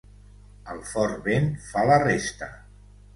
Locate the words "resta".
2.05-2.49